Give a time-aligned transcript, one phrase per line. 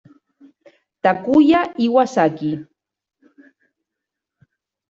[1.03, 2.51] Takuya Iwasaki